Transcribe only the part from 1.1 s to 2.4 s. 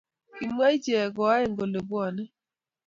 koaeng kole bwane